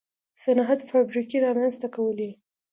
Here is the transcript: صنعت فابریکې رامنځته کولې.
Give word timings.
صنعت 0.43 0.79
فابریکې 0.89 1.37
رامنځته 1.45 1.87
کولې. 1.95 2.29